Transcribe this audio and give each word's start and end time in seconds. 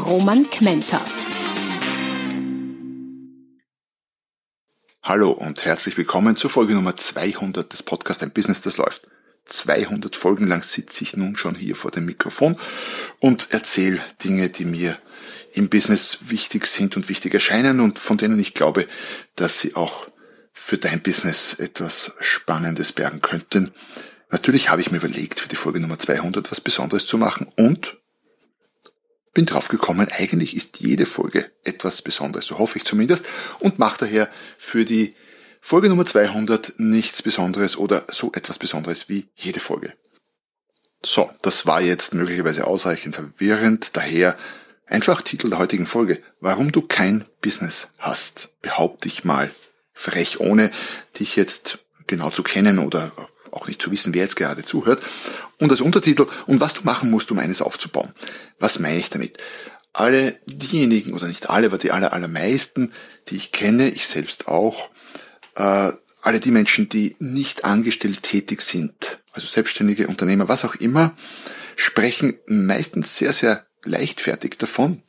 Roman 0.00 0.48
Kmenter. 0.48 1.04
Hallo 5.02 5.30
und 5.30 5.64
herzlich 5.64 5.96
willkommen 5.96 6.36
zur 6.36 6.48
Folge 6.48 6.74
Nummer 6.74 6.96
200 6.96 7.70
des 7.70 7.82
Podcasts 7.82 8.22
Ein 8.22 8.30
Business, 8.30 8.62
das 8.62 8.78
läuft. 8.78 9.08
200 9.44 10.16
Folgen 10.16 10.46
lang 10.46 10.62
sitze 10.62 11.04
ich 11.04 11.16
nun 11.16 11.36
schon 11.36 11.54
hier 11.54 11.76
vor 11.76 11.90
dem 11.90 12.06
Mikrofon 12.06 12.56
und 13.18 13.48
erzähle 13.50 14.00
Dinge, 14.24 14.48
die 14.48 14.64
mir 14.64 14.96
im 15.52 15.68
Business 15.68 16.18
wichtig 16.22 16.66
sind 16.66 16.96
und 16.96 17.08
wichtig 17.08 17.34
erscheinen 17.34 17.80
und 17.80 17.98
von 17.98 18.16
denen 18.16 18.38
ich 18.38 18.54
glaube, 18.54 18.86
dass 19.36 19.60
sie 19.60 19.76
auch 19.76 20.08
für 20.52 20.78
dein 20.78 21.02
Business 21.02 21.54
etwas 21.54 22.12
Spannendes 22.20 22.92
bergen 22.92 23.20
könnten. 23.20 23.70
Natürlich 24.30 24.70
habe 24.70 24.80
ich 24.80 24.90
mir 24.90 24.98
überlegt, 24.98 25.40
für 25.40 25.48
die 25.48 25.56
Folge 25.56 25.80
Nummer 25.80 25.98
200 25.98 26.50
was 26.50 26.60
Besonderes 26.60 27.06
zu 27.06 27.18
machen 27.18 27.48
und 27.56 27.99
bin 29.32 29.46
drauf 29.46 29.68
gekommen, 29.68 30.08
eigentlich 30.10 30.56
ist 30.56 30.80
jede 30.80 31.06
Folge 31.06 31.50
etwas 31.64 32.02
Besonderes, 32.02 32.46
so 32.46 32.58
hoffe 32.58 32.78
ich 32.78 32.84
zumindest, 32.84 33.24
und 33.60 33.78
mache 33.78 33.98
daher 34.00 34.28
für 34.58 34.84
die 34.84 35.14
Folge 35.60 35.88
Nummer 35.88 36.06
200 36.06 36.74
nichts 36.78 37.22
Besonderes 37.22 37.76
oder 37.76 38.04
so 38.08 38.32
etwas 38.32 38.58
Besonderes 38.58 39.08
wie 39.08 39.28
jede 39.36 39.60
Folge. 39.60 39.92
So, 41.04 41.30
das 41.42 41.66
war 41.66 41.80
jetzt 41.80 42.12
möglicherweise 42.14 42.66
ausreichend 42.66 43.14
verwirrend, 43.14 43.90
daher 43.94 44.36
Einfach 44.90 45.22
Titel 45.22 45.50
der 45.50 45.60
heutigen 45.60 45.86
Folge. 45.86 46.20
Warum 46.40 46.72
du 46.72 46.82
kein 46.82 47.24
Business 47.42 47.86
hast. 47.98 48.48
Behaupte 48.60 49.06
ich 49.06 49.22
mal 49.22 49.48
frech, 49.92 50.40
ohne 50.40 50.72
dich 51.16 51.36
jetzt 51.36 51.78
genau 52.08 52.30
zu 52.30 52.42
kennen 52.42 52.80
oder 52.80 53.12
auch 53.52 53.68
nicht 53.68 53.80
zu 53.80 53.92
wissen, 53.92 54.12
wer 54.14 54.22
jetzt 54.22 54.34
gerade 54.34 54.64
zuhört. 54.64 55.00
Und 55.60 55.70
als 55.70 55.80
Untertitel, 55.80 56.26
und 56.46 56.60
was 56.60 56.74
du 56.74 56.82
machen 56.82 57.10
musst, 57.10 57.30
um 57.30 57.38
eines 57.38 57.62
aufzubauen. 57.62 58.12
Was 58.58 58.78
meine 58.78 58.98
ich 58.98 59.10
damit? 59.10 59.36
Alle 59.92 60.38
diejenigen, 60.46 61.12
oder 61.12 61.28
nicht 61.28 61.50
alle, 61.50 61.66
aber 61.66 61.78
die 61.78 61.92
aller, 61.92 62.12
allermeisten, 62.12 62.92
die 63.28 63.36
ich 63.36 63.52
kenne, 63.52 63.88
ich 63.88 64.06
selbst 64.06 64.48
auch, 64.48 64.90
äh, 65.56 65.92
alle 66.22 66.40
die 66.40 66.50
Menschen, 66.50 66.88
die 66.88 67.16
nicht 67.18 67.64
angestellt 67.64 68.22
tätig 68.22 68.62
sind, 68.62 69.20
also 69.32 69.46
selbstständige 69.46 70.06
Unternehmer, 70.06 70.48
was 70.48 70.64
auch 70.64 70.74
immer, 70.76 71.16
sprechen 71.76 72.38
meistens 72.46 73.16
sehr, 73.16 73.32
sehr 73.32 73.66
leichtfertig 73.84 74.58
davon, 74.58 75.02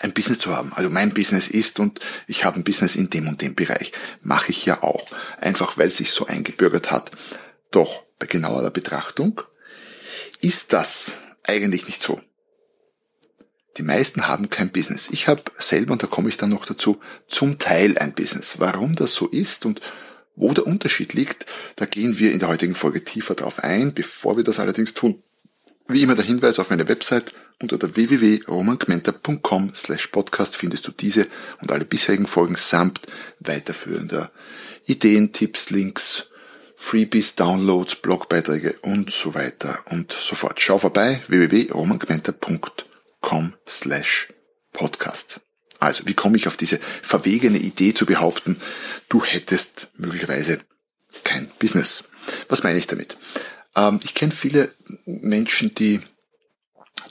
ein 0.00 0.12
Business 0.12 0.38
zu 0.38 0.54
haben. 0.54 0.72
Also 0.74 0.90
mein 0.90 1.12
Business 1.12 1.48
ist 1.48 1.80
und 1.80 2.00
ich 2.26 2.44
habe 2.44 2.58
ein 2.58 2.64
Business 2.64 2.96
in 2.96 3.10
dem 3.10 3.28
und 3.28 3.40
dem 3.40 3.54
Bereich. 3.54 3.92
Mache 4.20 4.50
ich 4.50 4.64
ja 4.66 4.82
auch. 4.82 5.06
Einfach 5.40 5.78
weil 5.78 5.88
es 5.88 5.96
sich 5.96 6.10
so 6.10 6.26
eingebürgert 6.26 6.90
hat. 6.90 7.10
Doch 7.70 8.04
bei 8.18 8.26
genauerer 8.26 8.70
Betrachtung 8.70 9.40
ist 10.46 10.72
das 10.72 11.18
eigentlich 11.42 11.86
nicht 11.86 12.02
so. 12.02 12.20
Die 13.78 13.82
meisten 13.82 14.28
haben 14.28 14.48
kein 14.48 14.70
Business. 14.70 15.08
Ich 15.10 15.26
habe 15.26 15.42
selber, 15.58 15.92
und 15.92 16.02
da 16.02 16.06
komme 16.06 16.28
ich 16.28 16.36
dann 16.36 16.50
noch 16.50 16.64
dazu, 16.64 17.00
zum 17.26 17.58
Teil 17.58 17.98
ein 17.98 18.14
Business. 18.14 18.54
Warum 18.58 18.94
das 18.94 19.12
so 19.12 19.26
ist 19.26 19.66
und 19.66 19.80
wo 20.36 20.52
der 20.54 20.66
Unterschied 20.66 21.14
liegt, 21.14 21.46
da 21.74 21.84
gehen 21.84 22.18
wir 22.20 22.32
in 22.32 22.38
der 22.38 22.48
heutigen 22.48 22.76
Folge 22.76 23.02
tiefer 23.02 23.34
drauf 23.34 23.64
ein. 23.64 23.92
Bevor 23.92 24.36
wir 24.36 24.44
das 24.44 24.60
allerdings 24.60 24.94
tun, 24.94 25.20
wie 25.88 26.02
immer 26.02 26.14
der 26.14 26.24
Hinweis 26.24 26.60
auf 26.60 26.70
meine 26.70 26.88
Website 26.88 27.34
unter 27.60 27.76
der 27.76 27.96
www.romangmenta.com 27.96 29.72
slash 29.74 30.06
podcast 30.08 30.54
findest 30.54 30.86
du 30.86 30.92
diese 30.92 31.26
und 31.60 31.72
alle 31.72 31.84
bisherigen 31.84 32.26
Folgen 32.26 32.54
samt 32.54 33.00
weiterführender 33.40 34.30
Ideen, 34.86 35.32
Tipps, 35.32 35.70
Links, 35.70 36.28
Freebies, 36.76 37.34
Downloads, 37.34 37.96
Blogbeiträge 37.96 38.76
und 38.82 39.10
so 39.10 39.34
weiter 39.34 39.80
und 39.90 40.12
so 40.12 40.36
fort. 40.36 40.60
Schau 40.60 40.78
vorbei 40.78 41.20
www.romangmenta.com 41.26 43.54
slash 43.68 44.28
podcast. 44.72 45.40
Also, 45.78 46.06
wie 46.06 46.14
komme 46.14 46.36
ich 46.36 46.46
auf 46.46 46.56
diese 46.56 46.78
verwegene 47.02 47.58
Idee 47.58 47.92
zu 47.92 48.06
behaupten, 48.06 48.56
du 49.08 49.24
hättest 49.24 49.88
möglicherweise 49.96 50.60
kein 51.24 51.50
Business? 51.58 52.04
Was 52.48 52.62
meine 52.62 52.78
ich 52.78 52.86
damit? 52.86 53.16
Ähm, 53.74 54.00
ich 54.02 54.14
kenne 54.14 54.32
viele 54.32 54.70
Menschen, 55.04 55.74
die 55.74 56.00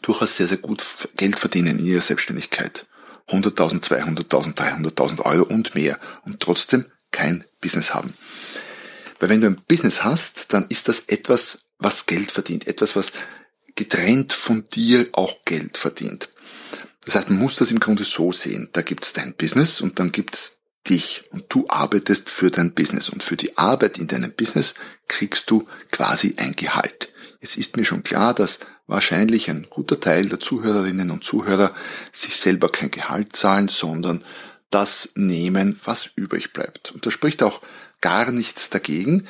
durchaus 0.02 0.38
sehr, 0.38 0.47
sehr 0.47 0.58
gut 0.58 0.84
Geld 1.16 1.40
verdienen 1.40 1.80
in 1.80 1.86
ihrer 1.86 2.02
Selbstständigkeit. 2.02 2.86
100.000, 3.30 3.82
200.000, 3.82 4.56
300.000 4.56 5.22
Euro 5.22 5.46
und 5.46 5.76
mehr 5.76 6.00
und 6.26 6.40
trotzdem 6.40 6.86
kein 7.12 7.44
Business 7.62 7.94
haben. 7.94 8.14
Weil 9.25 9.31
wenn 9.31 9.41
du 9.41 9.47
ein 9.47 9.62
Business 9.68 10.03
hast, 10.03 10.53
dann 10.53 10.68
ist 10.69 10.88
das 10.88 11.06
etwas, 11.08 11.63
was 11.80 12.06
Geld 12.06 12.30
verdient, 12.30 12.68
etwas, 12.68 12.96
was 12.96 13.12
getrennt 13.74 14.31
von 14.31 14.69
dir 14.69 15.08
auch 15.13 15.44
Geld 15.46 15.78
verdient. 15.78 16.30
Das 17.06 17.16
heißt, 17.16 17.31
man 17.31 17.40
muss 17.40 17.56
das 17.56 17.72
im 17.72 17.80
Grunde 17.80 18.03
so 18.03 18.31
sehen. 18.31 18.69
Da 18.74 18.84
gibt 18.84 19.03
es 19.03 19.14
dein 19.14 19.34
Business 19.34 19.81
und 19.81 19.97
dann 19.97 20.12
gibt 20.12 20.35
es 20.35 20.59
dich 20.88 21.24
und 21.31 21.46
du 21.50 21.66
arbeitest 21.69 22.30
für 22.30 22.52
dein 22.52 22.75
Business 22.75 23.09
und 23.09 23.24
für 23.24 23.35
die 23.35 23.58
Arbeit 23.58 23.97
in 23.97 24.06
deinem 24.06 24.31
Business 24.31 24.75
kriegst 25.08 25.50
du 25.50 25.68
quasi 25.91 26.35
ein 26.38 26.56
Gehalt. 26.56 27.09
Es 27.40 27.58
ist 27.58 27.78
mir 27.78 27.85
schon 27.85 28.03
klar, 28.03 28.35
dass 28.35 28.59
wahrscheinlich 28.85 29.50
ein 29.50 29.66
guter 29.72 30.00
Teil 30.00 30.30
der 30.30 30.40
Zuhörerinnen 30.40 31.09
und 31.09 31.24
Zuhörer 31.24 31.74
sich 32.14 32.35
selber 32.35 32.69
kein 32.72 32.91
Gehalt 32.91 33.35
zahlen, 33.35 33.69
sondern 33.69 34.24
das 34.69 35.09
nehmen, 35.16 35.80
was 35.84 36.12
übrig 36.16 36.53
bleibt. 36.53 36.91
Und 36.91 37.08
da 37.08 37.09
spricht 37.09 37.41
auch 37.41 37.64
gar 38.05 38.31
nichts 38.31 38.69
dagegen. 38.69 39.23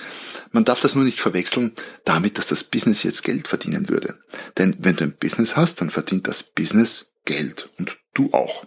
Man 0.51 0.65
darf 0.65 0.81
das 0.81 0.95
nur 0.95 1.05
nicht 1.05 1.21
verwechseln 1.21 1.71
damit, 2.03 2.37
dass 2.37 2.47
das 2.47 2.65
Business 2.65 3.03
jetzt 3.03 3.23
Geld 3.23 3.47
verdienen 3.47 3.87
würde. 3.87 4.19
Denn 4.57 4.75
wenn 4.79 4.97
du 4.97 5.05
ein 5.05 5.15
Business 5.17 5.55
hast, 5.55 5.79
dann 5.79 5.89
verdient 5.89 6.27
das 6.27 6.43
Business 6.43 7.05
Geld 7.23 7.69
und 7.79 7.97
du 8.13 8.33
auch. 8.33 8.65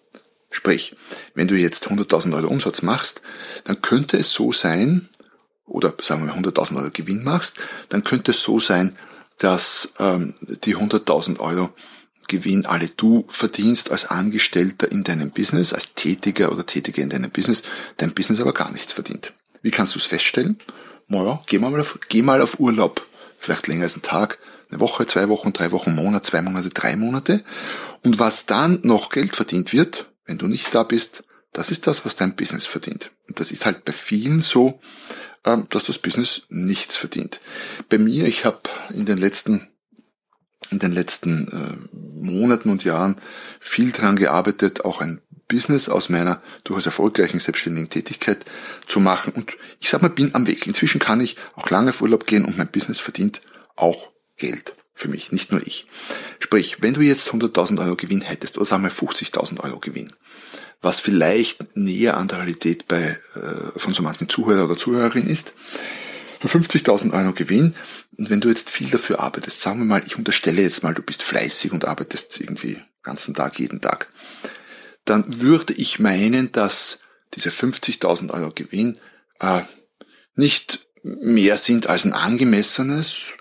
Sprich, 0.50 0.96
wenn 1.34 1.46
du 1.46 1.56
jetzt 1.56 1.88
100.000 1.88 2.34
Euro 2.34 2.46
Umsatz 2.46 2.80
machst, 2.80 3.20
dann 3.64 3.82
könnte 3.82 4.16
es 4.16 4.32
so 4.32 4.50
sein, 4.50 5.10
oder 5.66 5.92
sagen 6.00 6.26
wir 6.26 6.34
100.000 6.34 6.76
Euro 6.78 6.90
Gewinn 6.90 7.22
machst, 7.22 7.56
dann 7.90 8.02
könnte 8.02 8.30
es 8.30 8.42
so 8.42 8.58
sein, 8.58 8.96
dass 9.36 9.92
ähm, 9.98 10.32
die 10.64 10.75
100.000 10.75 11.38
Euro 11.38 11.69
Gewinn 12.28 12.64
alle 12.64 12.88
du 12.88 13.26
verdienst 13.28 13.90
als 13.90 14.06
Angestellter 14.06 14.90
in 14.90 15.04
deinem 15.04 15.32
Business, 15.32 15.75
als 15.75 15.92
Tätiger 15.92 16.50
oder 16.50 16.64
Tätiger 16.64 17.02
in 17.02 17.10
deinem 17.10 17.30
Business, 17.30 17.62
dein 17.98 18.14
Business 18.14 18.40
aber 18.40 18.54
gar 18.54 18.72
nichts 18.72 18.94
verdient. 18.94 19.34
Wie 19.62 19.70
kannst 19.70 19.94
du 19.94 19.98
es 19.98 20.04
feststellen? 20.04 20.58
Naja, 21.08 21.42
geh 21.46 21.58
mal 21.58 21.78
auf, 21.80 21.98
geh 22.08 22.22
mal 22.22 22.41
auf 22.41 22.60
Urlaub. 22.60 23.06
Vielleicht 23.38 23.66
länger 23.66 23.84
als 23.84 23.94
einen 23.94 24.02
Tag, 24.02 24.38
eine 24.70 24.80
Woche, 24.80 25.06
zwei 25.06 25.28
Wochen, 25.28 25.52
drei 25.52 25.72
Wochen, 25.72 25.94
Monat, 25.94 26.26
zwei 26.26 26.42
Monate, 26.42 26.69
drei 26.69 26.96
Monate. 26.96 27.42
Und 28.02 28.19
was 28.19 28.46
dann 28.46 28.80
noch 28.82 29.10
Geld 29.10 29.34
verdient 29.34 29.72
wird, 29.72 30.10
wenn 30.26 30.38
du 30.38 30.46
nicht 30.46 30.74
da 30.74 30.82
bist, 30.82 31.24
das 31.52 31.70
ist 31.70 31.86
das, 31.86 32.04
was 32.04 32.16
dein 32.16 32.36
Business 32.36 32.66
verdient. 32.66 33.10
Und 33.26 33.41
das 33.41 33.50
ist 33.50 33.64
halt 33.64 33.84
bei 33.84 33.92
vielen 33.92 34.41
so, 34.41 34.80
ähm, 35.44 35.66
dass 35.70 35.84
das 35.84 35.98
Business 35.98 36.42
nichts 36.48 36.96
verdient. 36.96 37.40
Bei 37.88 37.98
mir, 37.98 38.26
ich 38.26 38.44
habe 38.44 38.60
in 38.90 39.06
den 39.06 39.19
letzten 39.19 39.68
in 40.70 40.78
den 40.78 40.92
letzten 40.92 41.48
äh, 41.48 41.96
Monaten 41.96 42.70
und 42.70 42.84
Jahren 42.84 43.16
viel 43.60 43.92
dran 43.92 44.16
gearbeitet, 44.16 44.84
auch 44.84 45.00
ein 45.00 45.20
Business 45.49 45.88
aus 45.88 46.10
meiner 46.10 46.43
durchaus 46.64 46.87
erfolgreichen 46.87 47.40
selbstständigen 47.40 47.88
Tätigkeit 47.88 48.44
zu 48.87 49.00
machen. 49.00 49.32
Und 49.32 49.56
ich 49.81 49.88
sag 49.88 50.02
mal, 50.02 50.08
bin 50.08 50.34
am 50.34 50.46
Weg. 50.46 50.66
Inzwischen 50.66 51.00
kann 51.00 51.20
ich 51.20 51.37
auch 51.55 51.70
lange 51.70 51.90
auf 51.90 52.02
Urlaub 52.02 52.26
gehen 52.26 52.44
und 52.44 52.58
mein 52.58 52.69
Business 52.69 53.00
verdient 53.00 53.40
auch 53.76 54.10
Geld 54.37 54.75
für 54.94 55.08
mich, 55.08 55.32
nicht 55.32 55.52
nur 55.52 55.66
ich. 55.66 55.87
Sprich, 56.38 56.82
wenn 56.82 56.94
du 56.94 57.00
jetzt 57.00 57.28
100.000 57.28 57.81
Euro 57.81 57.96
Gewinn 57.96 58.20
hättest, 58.20 58.56
oder 58.56 58.66
sagen 58.66 58.82
wir 58.82 58.90
50.000 58.90 59.61
Euro 59.61 59.78
Gewinn, 59.78 60.12
was 60.81 61.00
vielleicht 61.00 61.76
näher 61.76 62.16
an 62.16 62.28
der 62.28 62.38
Realität 62.38 62.87
bei, 62.88 63.19
äh, 63.34 63.78
von 63.78 63.94
so 63.94 64.02
manchen 64.02 64.28
Zuhörer 64.28 64.64
oder 64.64 64.76
Zuhörerin 64.76 65.26
ist, 65.26 65.52
50.000 66.46 67.12
Euro 67.12 67.32
Gewinn, 67.32 67.75
und 68.17 68.31
wenn 68.31 68.40
du 68.40 68.49
jetzt 68.49 68.70
viel 68.70 68.88
dafür 68.88 69.20
arbeitest, 69.20 69.61
sagen 69.61 69.81
wir 69.81 69.87
mal, 69.87 70.02
ich 70.06 70.17
unterstelle 70.17 70.62
jetzt 70.62 70.82
mal, 70.82 70.94
du 70.94 71.02
bist 71.02 71.23
fleißig 71.23 71.73
und 71.73 71.85
arbeitest 71.85 72.40
irgendwie 72.40 72.79
ganzen 73.02 73.35
Tag, 73.35 73.58
jeden 73.58 73.81
Tag, 73.81 74.08
dann 75.05 75.40
würde 75.40 75.73
ich 75.73 75.99
meinen, 75.99 76.52
dass 76.52 76.99
diese 77.35 77.50
50.000 77.50 78.31
Euro 78.31 78.52
Gewinn 78.55 78.99
äh, 79.40 79.62
nicht 80.35 80.87
mehr 81.02 81.56
sind 81.56 81.88
als 81.88 82.05
ein 82.05 82.12
angemessenes, 82.12 83.35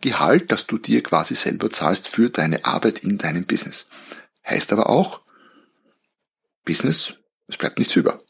Gehalt, 0.00 0.52
das 0.52 0.66
du 0.66 0.78
dir 0.78 1.02
quasi 1.02 1.34
selber 1.34 1.68
zahlst 1.68 2.06
für 2.06 2.30
deine 2.30 2.64
Arbeit 2.64 2.98
in 2.98 3.18
deinem 3.18 3.44
Business. 3.44 3.86
Heißt 4.46 4.72
aber 4.72 4.88
auch, 4.88 5.22
Business, 6.64 7.14
es 7.48 7.56
bleibt 7.56 7.78
nichts 7.78 7.96
über. 7.96 8.20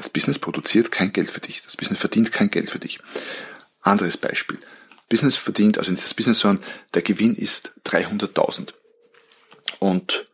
Das 0.00 0.08
Business 0.08 0.38
produziert 0.38 0.90
kein 0.90 1.12
Geld 1.12 1.28
für 1.28 1.40
dich. 1.40 1.60
Das 1.62 1.76
Business 1.76 1.98
verdient 1.98 2.32
kein 2.32 2.50
Geld 2.50 2.70
für 2.70 2.78
dich. 2.78 3.00
Anderes 3.82 4.16
Beispiel. 4.16 4.58
Business 5.10 5.36
verdient, 5.36 5.76
also 5.76 5.90
nicht 5.90 6.02
das 6.02 6.14
Business, 6.14 6.40
sondern 6.40 6.64
der 6.94 7.02
Gewinn 7.02 7.34
ist 7.34 7.72
300.000. 7.84 8.72
Und 9.78 10.24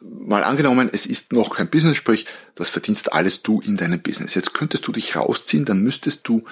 mal 0.00 0.42
angenommen, 0.42 0.88
es 0.90 1.04
ist 1.04 1.34
noch 1.34 1.54
kein 1.54 1.68
Business, 1.68 1.98
sprich, 1.98 2.24
das 2.54 2.70
verdienst 2.70 3.12
alles 3.12 3.42
du 3.42 3.60
in 3.60 3.76
deinem 3.76 4.00
Business. 4.00 4.32
Jetzt 4.32 4.54
könntest 4.54 4.86
du 4.86 4.92
dich 4.92 5.16
rausziehen, 5.16 5.66
dann 5.66 5.82
müsstest 5.82 6.26
du 6.26 6.46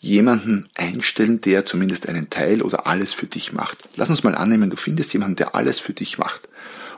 jemanden 0.00 0.70
einstellen, 0.74 1.42
der 1.42 1.66
zumindest 1.66 2.08
einen 2.08 2.30
Teil 2.30 2.62
oder 2.62 2.86
alles 2.86 3.12
für 3.12 3.26
dich 3.26 3.52
macht. 3.52 3.86
Lass 3.96 4.08
uns 4.08 4.22
mal 4.22 4.34
annehmen, 4.34 4.70
du 4.70 4.76
findest 4.76 5.12
jemanden, 5.12 5.36
der 5.36 5.54
alles 5.54 5.78
für 5.78 5.92
dich 5.92 6.16
macht. 6.16 6.48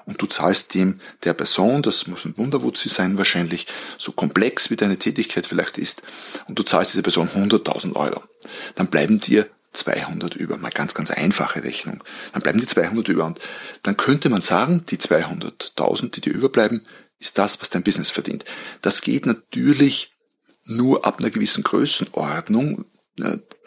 Und 0.07 0.21
du 0.21 0.27
zahlst 0.27 0.75
dem 0.75 1.01
der 1.23 1.33
Person, 1.33 1.83
das 1.83 2.07
muss 2.07 2.25
ein 2.25 2.37
Wunderwutzi 2.37 2.89
sein 2.89 3.17
wahrscheinlich, 3.17 3.67
so 3.99 4.13
komplex 4.13 4.71
wie 4.71 4.77
deine 4.77 4.99
Tätigkeit 4.99 5.47
vielleicht 5.47 5.79
ist, 5.79 6.03
und 6.47 6.59
du 6.59 6.63
zahlst 6.63 6.93
dieser 6.93 7.03
Person 7.03 7.29
100.000 7.29 7.97
Euro. 7.97 8.23
Dann 8.75 8.89
bleiben 8.89 9.19
dir 9.19 9.49
200 9.73 10.35
über. 10.37 10.57
Mal 10.57 10.71
ganz, 10.71 10.95
ganz 10.95 11.11
einfache 11.11 11.65
Rechnung. 11.65 12.03
Dann 12.33 12.43
bleiben 12.43 12.61
die 12.61 12.67
200 12.67 13.09
über. 13.09 13.27
Und 13.27 13.41
dann 13.83 13.97
könnte 13.97 14.29
man 14.29 14.41
sagen, 14.41 14.85
die 14.89 14.99
200.000, 14.99 16.11
die 16.11 16.21
dir 16.21 16.33
überbleiben, 16.33 16.83
ist 17.19 17.39
das, 17.39 17.61
was 17.61 17.71
dein 17.71 17.83
Business 17.83 18.11
verdient. 18.11 18.45
Das 18.81 19.01
geht 19.01 19.27
natürlich 19.27 20.13
nur 20.65 21.05
ab 21.05 21.19
einer 21.19 21.31
gewissen 21.31 21.63
Größenordnung, 21.63 22.85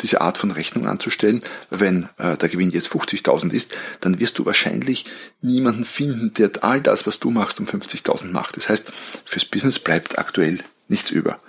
diese 0.02 0.22
Art 0.22 0.38
von 0.38 0.52
Rechnung 0.52 0.88
anzustellen. 0.88 1.42
Wenn 1.70 2.08
äh, 2.18 2.38
der 2.38 2.50
Gewinn 2.50 2.70
jetzt 2.70 2.90
50.000 2.90 3.52
ist, 3.52 3.72
dann 4.02 4.20
wirst 4.20 4.38
du 4.38 4.46
wahrscheinlich 4.46 5.06
niemanden 5.42 5.86
finden, 5.86 6.34
der 6.34 6.52
all 6.62 6.82
das, 6.82 7.08
was 7.08 7.20
du 7.20 7.30
machst, 7.30 7.60
um 7.60 7.66
50.000 7.66 8.26
macht. 8.26 8.58
Das 8.58 8.70
heißt, 8.70 8.92
fürs 9.26 9.46
Business 9.46 9.80
bleibt 9.80 10.20
aktuell 10.20 10.60
nichts 10.90 11.12
über. 11.12 11.40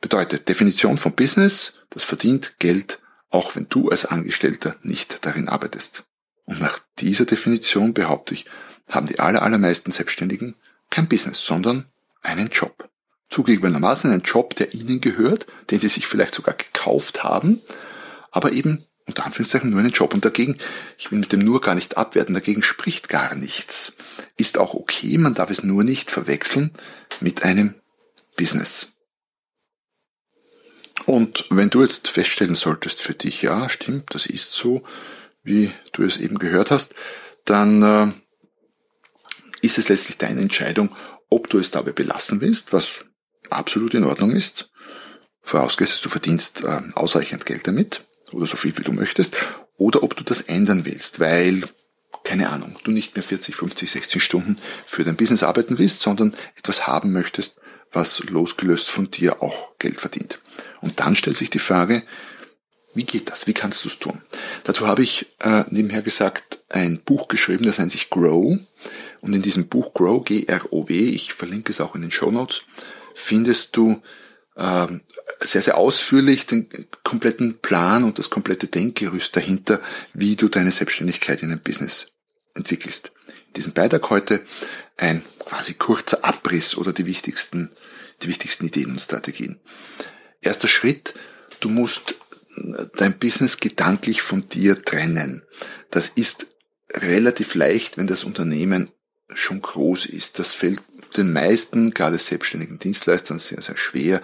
Bedeutet, 0.00 0.48
Definition 0.48 0.96
von 0.96 1.12
Business, 1.12 1.74
das 1.90 2.04
verdient 2.04 2.54
Geld 2.58 2.98
auch 3.32 3.56
wenn 3.56 3.66
du 3.68 3.88
als 3.88 4.04
Angestellter 4.04 4.76
nicht 4.82 5.24
darin 5.24 5.48
arbeitest. 5.48 6.04
Und 6.44 6.60
nach 6.60 6.78
dieser 6.98 7.24
Definition 7.24 7.94
behaupte 7.94 8.34
ich, 8.34 8.44
haben 8.88 9.06
die 9.06 9.18
allermeisten 9.18 9.90
Selbstständigen 9.90 10.54
kein 10.90 11.08
Business, 11.08 11.44
sondern 11.44 11.86
einen 12.20 12.48
Job. 12.48 12.88
Zugegebenermaßen 13.32 14.10
einen 14.10 14.22
Job, 14.22 14.54
der 14.56 14.74
ihnen 14.74 15.00
gehört, 15.00 15.46
den 15.70 15.80
sie 15.80 15.88
sich 15.88 16.06
vielleicht 16.06 16.34
sogar 16.34 16.54
gekauft 16.54 17.24
haben, 17.24 17.60
aber 18.30 18.52
eben 18.52 18.84
unter 19.06 19.24
Anführungszeichen 19.24 19.70
nur 19.70 19.80
einen 19.80 19.90
Job. 19.90 20.14
Und 20.14 20.24
dagegen, 20.24 20.58
ich 20.98 21.10
will 21.10 21.18
mit 21.18 21.32
dem 21.32 21.40
nur 21.40 21.60
gar 21.60 21.74
nicht 21.74 21.96
abwerten, 21.96 22.34
dagegen 22.34 22.62
spricht 22.62 23.08
gar 23.08 23.34
nichts. 23.34 23.94
Ist 24.36 24.58
auch 24.58 24.74
okay, 24.74 25.16
man 25.18 25.34
darf 25.34 25.50
es 25.50 25.62
nur 25.62 25.82
nicht 25.82 26.10
verwechseln 26.10 26.70
mit 27.20 27.42
einem 27.42 27.74
Business. 28.36 28.88
Und 31.06 31.46
wenn 31.50 31.70
du 31.70 31.82
jetzt 31.82 32.08
feststellen 32.08 32.54
solltest 32.54 33.00
für 33.00 33.14
dich, 33.14 33.42
ja, 33.42 33.68
stimmt, 33.68 34.14
das 34.14 34.26
ist 34.26 34.52
so, 34.52 34.82
wie 35.42 35.72
du 35.92 36.04
es 36.04 36.18
eben 36.18 36.38
gehört 36.38 36.70
hast, 36.70 36.94
dann 37.44 37.82
äh, 37.82 38.12
ist 39.62 39.78
es 39.78 39.88
letztlich 39.88 40.18
deine 40.18 40.40
Entscheidung, 40.40 40.94
ob 41.28 41.48
du 41.48 41.58
es 41.58 41.70
dabei 41.70 41.92
belassen 41.92 42.40
willst, 42.40 42.72
was 42.72 43.06
absolut 43.56 43.94
in 43.94 44.04
Ordnung 44.04 44.32
ist, 44.32 44.70
vorausgesetzt 45.42 46.04
du 46.04 46.08
verdienst 46.08 46.62
äh, 46.62 46.80
ausreichend 46.94 47.46
Geld 47.46 47.66
damit 47.66 48.04
oder 48.32 48.46
so 48.46 48.56
viel 48.56 48.76
wie 48.78 48.82
du 48.82 48.92
möchtest, 48.92 49.36
oder 49.76 50.02
ob 50.02 50.16
du 50.16 50.24
das 50.24 50.42
ändern 50.42 50.86
willst, 50.86 51.20
weil, 51.20 51.64
keine 52.24 52.50
Ahnung, 52.50 52.76
du 52.84 52.90
nicht 52.90 53.16
mehr 53.16 53.22
40, 53.22 53.56
50, 53.56 53.90
60 53.90 54.22
Stunden 54.22 54.56
für 54.86 55.04
dein 55.04 55.16
Business 55.16 55.42
arbeiten 55.42 55.78
willst, 55.78 56.00
sondern 56.00 56.34
etwas 56.56 56.86
haben 56.86 57.12
möchtest, 57.12 57.56
was 57.92 58.20
losgelöst 58.20 58.88
von 58.88 59.10
dir 59.10 59.42
auch 59.42 59.76
Geld 59.78 60.00
verdient. 60.00 60.38
Und 60.80 61.00
dann 61.00 61.14
stellt 61.14 61.36
sich 61.36 61.50
die 61.50 61.58
Frage, 61.58 62.02
wie 62.94 63.04
geht 63.04 63.30
das? 63.30 63.46
Wie 63.46 63.54
kannst 63.54 63.84
du 63.84 63.88
es 63.88 63.98
tun? 63.98 64.20
Dazu 64.64 64.86
habe 64.86 65.02
ich 65.02 65.26
äh, 65.40 65.64
nebenher 65.70 66.02
gesagt 66.02 66.58
ein 66.68 67.00
Buch 67.04 67.28
geschrieben, 67.28 67.64
das 67.64 67.78
nennt 67.78 67.92
sich 67.92 68.10
Grow. 68.10 68.58
Und 69.20 69.32
in 69.32 69.42
diesem 69.42 69.68
Buch 69.68 69.94
Grow, 69.94 70.24
G-R-O-W, 70.24 70.92
ich 70.92 71.32
verlinke 71.32 71.72
es 71.72 71.80
auch 71.80 71.94
in 71.94 72.02
den 72.02 72.10
Show 72.10 72.30
Notes, 72.30 72.62
findest 73.14 73.76
du 73.76 74.00
äh, 74.56 74.86
sehr, 75.40 75.62
sehr 75.62 75.76
ausführlich 75.76 76.46
den 76.46 76.68
kompletten 77.02 77.58
Plan 77.58 78.04
und 78.04 78.18
das 78.18 78.30
komplette 78.30 78.66
Denkgerüst 78.66 79.34
dahinter, 79.34 79.80
wie 80.14 80.36
du 80.36 80.48
deine 80.48 80.70
Selbstständigkeit 80.70 81.42
in 81.42 81.50
ein 81.50 81.60
Business 81.60 82.08
entwickelst. 82.54 83.12
In 83.48 83.54
diesem 83.54 83.72
Beitrag 83.72 84.10
heute 84.10 84.44
ein 84.96 85.22
quasi 85.38 85.74
kurzer 85.74 86.24
Abriss 86.24 86.76
oder 86.76 86.92
die 86.92 87.06
wichtigsten, 87.06 87.70
die 88.22 88.28
wichtigsten 88.28 88.66
Ideen 88.66 88.90
und 88.90 89.00
Strategien. 89.00 89.60
Erster 90.40 90.68
Schritt, 90.68 91.14
du 91.60 91.68
musst 91.68 92.14
dein 92.96 93.18
Business 93.18 93.58
gedanklich 93.58 94.22
von 94.22 94.46
dir 94.46 94.82
trennen. 94.84 95.42
Das 95.90 96.08
ist 96.08 96.46
relativ 96.92 97.54
leicht, 97.54 97.96
wenn 97.96 98.06
das 98.06 98.24
Unternehmen 98.24 98.90
schon 99.36 99.62
groß 99.62 100.06
ist. 100.06 100.38
Das 100.38 100.54
fällt 100.54 100.80
den 101.16 101.32
meisten, 101.32 101.92
gerade 101.92 102.18
selbstständigen 102.18 102.78
Dienstleistern, 102.78 103.38
sehr, 103.38 103.62
sehr 103.62 103.76
schwer, 103.76 104.20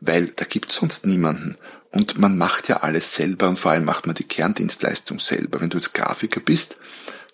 weil 0.00 0.28
da 0.28 0.44
gibt 0.44 0.70
es 0.70 0.76
sonst 0.76 1.06
niemanden. 1.06 1.56
Und 1.92 2.18
man 2.18 2.36
macht 2.36 2.68
ja 2.68 2.78
alles 2.82 3.14
selber 3.14 3.48
und 3.48 3.58
vor 3.58 3.70
allem 3.70 3.84
macht 3.84 4.06
man 4.06 4.14
die 4.14 4.24
Kerndienstleistung 4.24 5.18
selber. 5.18 5.60
Wenn 5.60 5.70
du 5.70 5.78
jetzt 5.78 5.94
Grafiker 5.94 6.40
bist, 6.40 6.76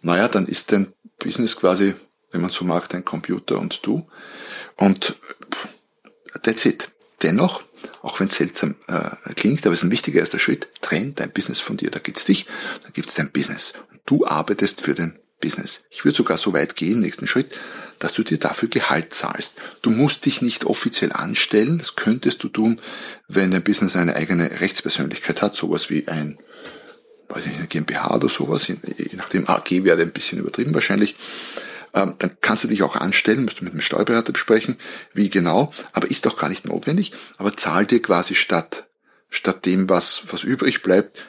naja, 0.02 0.28
dann 0.28 0.46
ist 0.46 0.70
dein 0.72 0.92
Business 1.18 1.56
quasi, 1.56 1.94
wenn 2.30 2.40
man 2.40 2.50
so 2.50 2.64
mag, 2.64 2.88
dein 2.88 3.04
Computer 3.04 3.58
und 3.58 3.84
du. 3.84 4.06
Und 4.76 5.16
that's 6.42 6.64
it. 6.64 6.88
Dennoch 7.22 7.62
auch 8.02 8.18
wenn 8.20 8.26
es 8.26 8.34
seltsam 8.34 8.74
äh, 8.88 9.32
klingt, 9.34 9.64
aber 9.64 9.72
es 9.72 9.80
ist 9.80 9.84
ein 9.84 9.90
wichtiger 9.90 10.20
erster 10.20 10.38
Schritt, 10.38 10.68
trenn 10.80 11.14
dein 11.14 11.32
Business 11.32 11.60
von 11.60 11.76
dir. 11.76 11.90
Da 11.90 12.00
gibt's 12.00 12.24
dich, 12.24 12.46
da 12.82 12.88
gibt's 12.92 13.14
dein 13.14 13.30
Business. 13.30 13.74
Und 13.90 14.00
du 14.06 14.26
arbeitest 14.26 14.80
für 14.80 14.94
dein 14.94 15.18
Business. 15.42 15.82
Ich 15.90 16.06
würde 16.06 16.16
sogar 16.16 16.38
so 16.38 16.54
weit 16.54 16.74
gehen, 16.76 17.00
nächsten 17.00 17.26
Schritt, 17.26 17.54
dass 17.98 18.14
du 18.14 18.22
dir 18.22 18.38
dafür 18.38 18.70
Gehalt 18.70 19.12
zahlst. 19.12 19.52
Du 19.82 19.90
musst 19.90 20.24
dich 20.24 20.40
nicht 20.40 20.64
offiziell 20.64 21.12
anstellen, 21.12 21.76
das 21.76 21.96
könntest 21.96 22.42
du 22.42 22.48
tun, 22.48 22.80
wenn 23.28 23.50
dein 23.50 23.62
Business 23.62 23.94
eine 23.94 24.16
eigene 24.16 24.60
Rechtspersönlichkeit 24.60 25.42
hat, 25.42 25.54
sowas 25.54 25.90
wie 25.90 26.08
ein 26.08 26.38
weiß 27.28 27.46
nicht, 27.46 27.58
eine 27.58 27.66
GmbH 27.66 28.14
oder 28.14 28.28
sowas, 28.28 28.66
je 28.68 28.76
nachdem 29.16 29.48
AG 29.48 29.70
wäre 29.70 30.02
ein 30.02 30.12
bisschen 30.12 30.38
übertrieben 30.38 30.74
wahrscheinlich 30.74 31.16
ähm, 31.94 32.14
dann 32.18 32.36
kannst 32.40 32.64
du 32.64 32.68
dich 32.68 32.82
auch 32.82 32.96
anstellen, 32.96 33.44
musst 33.44 33.60
du 33.60 33.64
mit 33.64 33.72
dem 33.72 33.80
Steuerberater 33.80 34.32
besprechen, 34.32 34.76
wie 35.12 35.30
genau, 35.30 35.72
aber 35.92 36.10
ist 36.10 36.26
auch 36.26 36.38
gar 36.38 36.48
nicht 36.48 36.64
notwendig, 36.64 37.12
aber 37.36 37.56
zahl 37.56 37.86
dir 37.86 38.00
quasi 38.00 38.34
statt, 38.34 38.86
statt 39.28 39.66
dem, 39.66 39.88
was, 39.88 40.22
was 40.30 40.44
übrig 40.44 40.82
bleibt, 40.82 41.26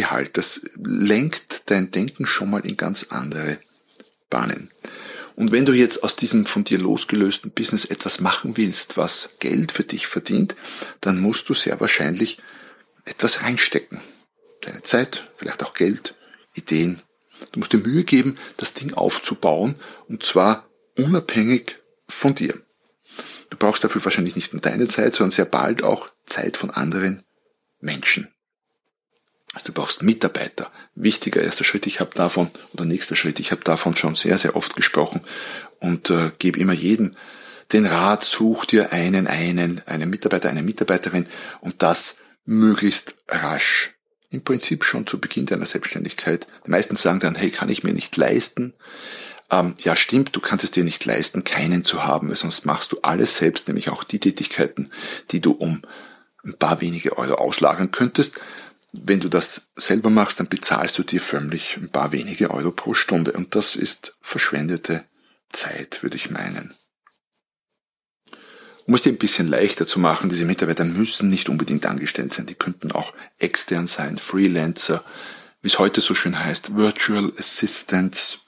Gehalt. 0.00 0.36
Das 0.36 0.60
lenkt 0.82 1.62
dein 1.66 1.90
Denken 1.90 2.26
schon 2.26 2.50
mal 2.50 2.64
in 2.66 2.76
ganz 2.76 3.06
andere 3.10 3.58
Bahnen. 4.30 4.70
Und 5.36 5.52
wenn 5.52 5.64
du 5.64 5.72
jetzt 5.72 6.02
aus 6.02 6.16
diesem 6.16 6.46
von 6.46 6.64
dir 6.64 6.78
losgelösten 6.78 7.52
Business 7.52 7.84
etwas 7.84 8.20
machen 8.20 8.56
willst, 8.56 8.96
was 8.96 9.30
Geld 9.38 9.70
für 9.70 9.84
dich 9.84 10.06
verdient, 10.06 10.56
dann 11.00 11.20
musst 11.20 11.48
du 11.48 11.54
sehr 11.54 11.78
wahrscheinlich 11.80 12.38
etwas 13.04 13.42
reinstecken. 13.42 14.00
Deine 14.62 14.82
Zeit, 14.82 15.24
vielleicht 15.36 15.62
auch 15.62 15.74
Geld, 15.74 16.14
Ideen, 16.54 17.02
Du 17.52 17.60
musst 17.60 17.72
dir 17.72 17.78
Mühe 17.78 18.04
geben, 18.04 18.36
das 18.56 18.74
Ding 18.74 18.94
aufzubauen 18.94 19.74
und 20.08 20.22
zwar 20.22 20.68
unabhängig 20.96 21.76
von 22.08 22.34
dir. 22.34 22.54
Du 23.50 23.56
brauchst 23.56 23.82
dafür 23.84 24.04
wahrscheinlich 24.04 24.36
nicht 24.36 24.52
nur 24.52 24.60
deine 24.60 24.86
Zeit, 24.86 25.14
sondern 25.14 25.30
sehr 25.30 25.44
bald 25.44 25.82
auch 25.82 26.08
Zeit 26.26 26.56
von 26.56 26.70
anderen 26.70 27.22
Menschen. 27.80 28.32
Also 29.58 29.72
du 29.72 29.72
brauchst 29.72 30.04
Mitarbeiter. 30.04 30.70
Wichtiger 30.94 31.42
erster 31.42 31.64
Schritt, 31.64 31.88
ich 31.88 31.98
habe 31.98 32.14
davon, 32.14 32.48
oder 32.74 32.84
nächster 32.84 33.16
Schritt, 33.16 33.40
ich 33.40 33.50
habe 33.50 33.64
davon 33.64 33.96
schon 33.96 34.14
sehr, 34.14 34.38
sehr 34.38 34.54
oft 34.54 34.76
gesprochen 34.76 35.20
und 35.80 36.10
äh, 36.10 36.30
gebe 36.38 36.60
immer 36.60 36.74
jedem 36.74 37.10
den 37.72 37.84
Rat, 37.84 38.22
such 38.22 38.66
dir 38.66 38.92
einen, 38.92 39.26
einen, 39.26 39.82
einen 39.86 40.08
Mitarbeiter, 40.08 40.48
eine 40.48 40.62
Mitarbeiterin 40.62 41.26
und 41.60 41.82
das 41.82 42.18
möglichst 42.44 43.14
rasch 43.26 43.94
im 44.30 44.44
Prinzip 44.44 44.84
schon 44.84 45.08
zu 45.08 45.18
Beginn 45.18 45.46
deiner 45.46 45.66
Selbstständigkeit. 45.66 46.46
Die 46.64 46.70
meisten 46.70 46.94
sagen 46.94 47.18
dann, 47.18 47.34
hey, 47.34 47.50
kann 47.50 47.68
ich 47.68 47.82
mir 47.82 47.92
nicht 47.92 48.16
leisten. 48.16 48.74
Ähm, 49.50 49.74
ja, 49.82 49.96
stimmt, 49.96 50.36
du 50.36 50.40
kannst 50.40 50.64
es 50.64 50.70
dir 50.70 50.84
nicht 50.84 51.04
leisten, 51.04 51.42
keinen 51.42 51.82
zu 51.82 52.04
haben, 52.04 52.28
weil 52.28 52.36
sonst 52.36 52.64
machst 52.64 52.92
du 52.92 53.00
alles 53.02 53.36
selbst, 53.36 53.66
nämlich 53.66 53.90
auch 53.90 54.04
die 54.04 54.20
Tätigkeiten, 54.20 54.88
die 55.32 55.40
du 55.40 55.50
um 55.50 55.82
ein 56.44 56.54
paar 56.54 56.80
wenige 56.80 57.18
Euro 57.18 57.34
auslagern 57.34 57.90
könntest. 57.90 58.38
Wenn 58.92 59.20
du 59.20 59.28
das 59.28 59.62
selber 59.76 60.10
machst, 60.10 60.40
dann 60.40 60.48
bezahlst 60.48 60.98
du 60.98 61.02
dir 61.02 61.20
förmlich 61.20 61.76
ein 61.76 61.90
paar 61.90 62.12
wenige 62.12 62.50
Euro 62.50 62.72
pro 62.72 62.94
Stunde. 62.94 63.32
Und 63.32 63.54
das 63.54 63.76
ist 63.76 64.14
verschwendete 64.20 65.04
Zeit, 65.50 66.02
würde 66.02 66.16
ich 66.16 66.30
meinen. 66.30 66.74
Um 68.86 68.94
es 68.94 69.02
dir 69.02 69.12
ein 69.12 69.18
bisschen 69.18 69.48
leichter 69.48 69.86
zu 69.86 69.98
machen, 69.98 70.30
diese 70.30 70.46
Mitarbeiter 70.46 70.86
müssen 70.86 71.28
nicht 71.28 71.50
unbedingt 71.50 71.84
angestellt 71.84 72.32
sein, 72.32 72.46
die 72.46 72.54
könnten 72.54 72.90
auch 72.90 73.12
extern 73.38 73.86
sein, 73.86 74.16
Freelancer, 74.16 75.04
wie 75.60 75.68
es 75.68 75.78
heute 75.78 76.00
so 76.00 76.14
schön 76.14 76.42
heißt, 76.42 76.74
Virtual 76.74 77.30
Assistants, 77.36 78.38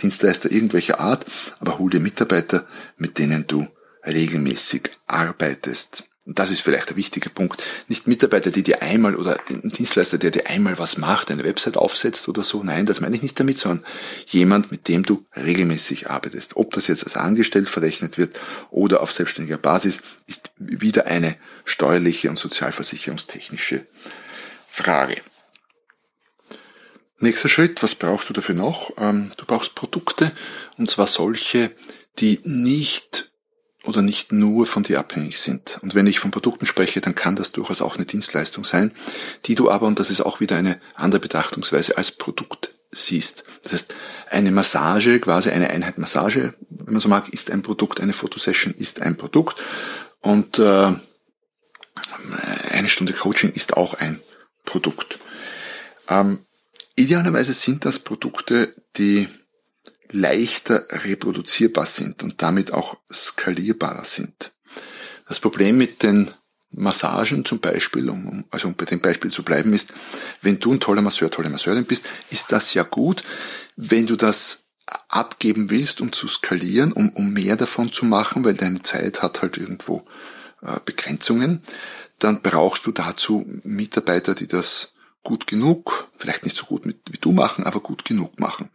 Dienstleister 0.00 0.50
irgendwelcher 0.50 1.00
Art, 1.00 1.26
aber 1.60 1.78
hol 1.78 1.90
dir 1.90 2.00
Mitarbeiter, 2.00 2.66
mit 2.96 3.18
denen 3.18 3.46
du 3.46 3.68
regelmäßig 4.06 4.90
arbeitest. 5.06 6.04
Und 6.26 6.38
das 6.38 6.50
ist 6.50 6.62
vielleicht 6.62 6.88
der 6.88 6.96
wichtige 6.96 7.28
Punkt. 7.28 7.62
Nicht 7.88 8.06
Mitarbeiter, 8.06 8.50
die 8.50 8.62
dir 8.62 8.80
einmal 8.80 9.14
oder 9.14 9.36
ein 9.50 9.68
Dienstleister, 9.68 10.16
der 10.16 10.30
dir 10.30 10.46
einmal 10.46 10.78
was 10.78 10.96
macht, 10.96 11.30
eine 11.30 11.44
Website 11.44 11.76
aufsetzt 11.76 12.28
oder 12.28 12.42
so. 12.42 12.62
Nein, 12.62 12.86
das 12.86 13.00
meine 13.00 13.14
ich 13.14 13.20
nicht 13.20 13.38
damit, 13.38 13.58
sondern 13.58 13.84
jemand, 14.28 14.70
mit 14.70 14.88
dem 14.88 15.02
du 15.02 15.22
regelmäßig 15.36 16.08
arbeitest. 16.10 16.56
Ob 16.56 16.72
das 16.72 16.86
jetzt 16.86 17.04
als 17.04 17.16
angestellt 17.16 17.68
verrechnet 17.68 18.16
wird 18.16 18.40
oder 18.70 19.02
auf 19.02 19.12
selbstständiger 19.12 19.58
Basis, 19.58 19.98
ist 20.26 20.50
wieder 20.56 21.06
eine 21.06 21.36
steuerliche 21.66 22.30
und 22.30 22.38
sozialversicherungstechnische 22.38 23.86
Frage. 24.70 25.16
Nächster 27.18 27.50
Schritt, 27.50 27.82
was 27.82 27.94
brauchst 27.94 28.30
du 28.30 28.32
dafür 28.32 28.54
noch? 28.54 28.92
Ähm, 28.98 29.30
du 29.36 29.44
brauchst 29.44 29.74
Produkte, 29.74 30.32
und 30.78 30.90
zwar 30.90 31.06
solche, 31.06 31.70
die 32.18 32.40
nicht 32.44 33.30
oder 33.84 34.02
nicht 34.02 34.32
nur 34.32 34.66
von 34.66 34.82
dir 34.82 34.98
abhängig 34.98 35.40
sind. 35.40 35.78
Und 35.82 35.94
wenn 35.94 36.06
ich 36.06 36.18
von 36.18 36.30
Produkten 36.30 36.66
spreche, 36.66 37.00
dann 37.00 37.14
kann 37.14 37.36
das 37.36 37.52
durchaus 37.52 37.82
auch 37.82 37.96
eine 37.96 38.06
Dienstleistung 38.06 38.64
sein, 38.64 38.92
die 39.44 39.54
du 39.54 39.70
aber, 39.70 39.86
und 39.86 39.98
das 39.98 40.10
ist 40.10 40.22
auch 40.22 40.40
wieder 40.40 40.56
eine 40.56 40.80
andere 40.94 41.20
Betrachtungsweise, 41.20 41.96
als 41.96 42.10
Produkt 42.10 42.74
siehst. 42.90 43.44
Das 43.62 43.72
heißt, 43.72 43.94
eine 44.30 44.50
Massage, 44.50 45.20
quasi 45.20 45.50
eine 45.50 45.70
Einheit 45.70 45.98
Massage, 45.98 46.54
wenn 46.70 46.94
man 46.94 47.00
so 47.00 47.08
mag, 47.08 47.28
ist 47.30 47.50
ein 47.50 47.62
Produkt, 47.62 48.00
eine 48.00 48.12
Fotosession 48.12 48.72
ist 48.74 49.02
ein 49.02 49.16
Produkt 49.16 49.62
und 50.20 50.58
äh, 50.58 50.92
eine 52.70 52.88
Stunde 52.88 53.12
Coaching 53.12 53.52
ist 53.52 53.76
auch 53.76 53.94
ein 53.94 54.20
Produkt. 54.64 55.18
Ähm, 56.08 56.38
idealerweise 56.96 57.52
sind 57.52 57.84
das 57.84 57.98
Produkte, 57.98 58.74
die 58.96 59.28
leichter 60.14 60.86
reproduzierbar 60.90 61.86
sind 61.86 62.22
und 62.22 62.40
damit 62.40 62.72
auch 62.72 62.96
skalierbarer 63.12 64.04
sind. 64.04 64.52
Das 65.28 65.40
Problem 65.40 65.78
mit 65.78 66.02
den 66.02 66.30
Massagen 66.70 67.44
zum 67.44 67.60
Beispiel, 67.60 68.08
um, 68.08 68.44
also 68.50 68.68
um 68.68 68.74
bei 68.74 68.84
dem 68.84 69.00
Beispiel 69.00 69.30
zu 69.30 69.42
bleiben, 69.42 69.72
ist, 69.72 69.92
wenn 70.42 70.58
du 70.58 70.72
ein 70.72 70.80
toller 70.80 71.02
Masseur, 71.02 71.30
tolle 71.30 71.50
Masseurin 71.50 71.84
bist, 71.84 72.04
ist 72.30 72.52
das 72.52 72.74
ja 72.74 72.82
gut. 72.82 73.22
Wenn 73.76 74.06
du 74.06 74.16
das 74.16 74.64
abgeben 75.08 75.70
willst, 75.70 76.00
um 76.00 76.12
zu 76.12 76.28
skalieren, 76.28 76.92
um, 76.92 77.10
um 77.10 77.32
mehr 77.32 77.56
davon 77.56 77.90
zu 77.90 78.04
machen, 78.04 78.44
weil 78.44 78.54
deine 78.54 78.82
Zeit 78.82 79.22
hat 79.22 79.42
halt 79.42 79.56
irgendwo 79.56 80.04
äh, 80.62 80.78
Begrenzungen, 80.84 81.62
dann 82.18 82.42
brauchst 82.42 82.86
du 82.86 82.92
dazu 82.92 83.44
Mitarbeiter, 83.64 84.34
die 84.34 84.46
das 84.46 84.93
gut 85.24 85.46
genug, 85.46 86.08
vielleicht 86.16 86.44
nicht 86.44 86.56
so 86.56 86.66
gut 86.66 86.84
wie 86.84 87.18
du 87.18 87.32
machen, 87.32 87.64
aber 87.64 87.80
gut 87.80 88.04
genug 88.04 88.38
machen. 88.38 88.68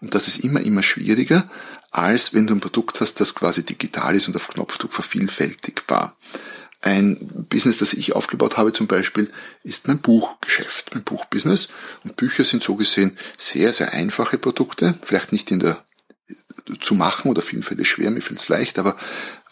Und 0.00 0.14
das 0.14 0.26
ist 0.26 0.40
immer, 0.40 0.60
immer 0.60 0.82
schwieriger, 0.82 1.48
als 1.90 2.34
wenn 2.34 2.46
du 2.46 2.54
ein 2.54 2.60
Produkt 2.60 3.00
hast, 3.00 3.20
das 3.20 3.34
quasi 3.34 3.62
digital 3.62 4.16
ist 4.16 4.26
und 4.26 4.34
auf 4.34 4.48
Knopfdruck 4.48 4.92
vervielfältigbar. 4.92 6.16
Ein 6.82 7.18
Business, 7.50 7.76
das 7.76 7.92
ich 7.92 8.16
aufgebaut 8.16 8.56
habe 8.56 8.72
zum 8.72 8.86
Beispiel, 8.86 9.30
ist 9.62 9.86
mein 9.86 9.98
Buchgeschäft, 9.98 10.94
mein 10.94 11.04
Buchbusiness. 11.04 11.68
Und 12.04 12.16
Bücher 12.16 12.44
sind 12.46 12.62
so 12.62 12.74
gesehen 12.74 13.18
sehr, 13.36 13.72
sehr 13.74 13.92
einfache 13.92 14.38
Produkte, 14.38 14.94
vielleicht 15.02 15.32
nicht 15.32 15.50
in 15.50 15.60
der 15.60 15.84
zu 16.80 16.94
machen 16.94 17.30
oder 17.30 17.42
vielen 17.42 17.62
Fälle 17.62 17.84
schwer, 17.84 18.10
mir 18.10 18.20
fällt 18.20 18.38
es 18.40 18.48
leicht, 18.48 18.78
aber 18.78 18.96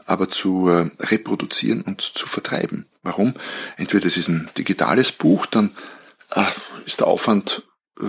aber 0.08 0.30
zu 0.30 0.70
äh, 0.70 0.88
reproduzieren 1.00 1.82
und 1.82 2.00
zu 2.00 2.26
vertreiben. 2.26 2.86
Warum? 3.02 3.34
Entweder 3.76 4.06
es 4.06 4.16
ist 4.16 4.28
ein 4.28 4.48
digitales 4.56 5.12
Buch, 5.12 5.44
dann 5.44 5.70
ist 6.86 7.00
der 7.00 7.06
Aufwand, 7.06 7.62
äh, 8.00 8.04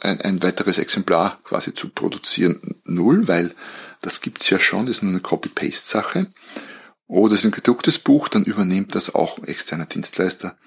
ein, 0.00 0.20
ein 0.20 0.42
weiteres 0.42 0.78
Exemplar 0.78 1.38
quasi 1.44 1.74
zu 1.74 1.88
produzieren, 1.88 2.60
null, 2.84 3.28
weil 3.28 3.54
das 4.02 4.20
gibt's 4.20 4.50
ja 4.50 4.58
schon, 4.58 4.86
das 4.86 4.96
ist 4.96 5.02
nur 5.02 5.12
eine 5.12 5.20
Copy-Paste-Sache. 5.20 6.28
Oder 7.08 7.34
es 7.34 7.40
ist 7.40 7.44
ein 7.46 7.52
gedrucktes 7.52 7.98
Buch, 7.98 8.28
dann 8.28 8.44
übernimmt 8.44 8.94
das 8.94 9.14
auch 9.14 9.38
ein 9.38 9.46
externer 9.46 9.86
Dienstleister, 9.86 10.58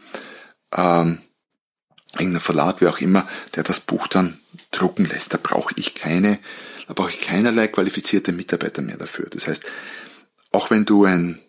ähm, 0.73 1.19
irgendein 2.13 2.41
Verlag, 2.41 2.81
wie 2.81 2.87
auch 2.87 2.99
immer, 2.99 3.27
der 3.55 3.63
das 3.63 3.79
Buch 3.81 4.07
dann 4.07 4.39
drucken 4.71 5.05
lässt. 5.05 5.33
Da 5.33 5.39
brauche 5.41 5.73
ich 5.77 5.95
keine, 5.95 6.39
da 6.87 6.93
brauche 6.93 7.11
ich 7.11 7.21
keinerlei 7.21 7.67
qualifizierte 7.67 8.31
Mitarbeiter 8.31 8.81
mehr 8.81 8.97
dafür. 8.97 9.27
Das 9.29 9.47
heißt, 9.47 9.63
auch 10.51 10.71
wenn 10.71 10.85
du 10.85 11.05
ein, 11.05 11.39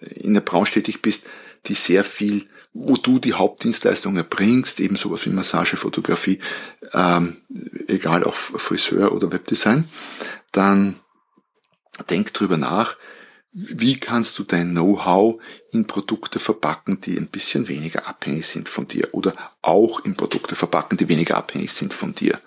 in 0.00 0.34
der 0.34 0.40
Branche 0.42 0.72
tätig 0.74 1.02
bist, 1.02 1.22
die 1.66 1.74
sehr 1.74 2.04
viel 2.04 2.48
wo 2.74 2.94
du 2.94 3.18
die 3.18 3.34
Hauptdienstleistung 3.34 4.16
erbringst, 4.16 4.80
eben 4.80 4.96
sowas 4.96 5.26
wie 5.26 5.30
Massagefotografie, 5.30 6.40
ähm, 6.94 7.36
egal 7.86 8.24
auch 8.24 8.34
Friseur 8.34 9.12
oder 9.12 9.30
Webdesign, 9.30 9.84
dann 10.52 10.96
denk 12.08 12.32
drüber 12.32 12.56
nach, 12.56 12.96
wie 13.52 14.00
kannst 14.00 14.38
du 14.38 14.44
dein 14.44 14.70
Know-how 14.70 15.38
in 15.72 15.86
Produkte 15.86 16.38
verpacken, 16.38 17.00
die 17.00 17.18
ein 17.18 17.28
bisschen 17.28 17.68
weniger 17.68 18.08
abhängig 18.08 18.46
sind 18.46 18.68
von 18.68 18.86
dir 18.86 19.08
oder 19.12 19.34
auch 19.60 20.00
in 20.00 20.16
Produkte 20.16 20.56
verpacken, 20.56 20.96
die 20.96 21.08
weniger 21.08 21.36
abhängig 21.36 21.72
sind 21.72 21.92
von 21.92 22.14
dir. 22.14 22.40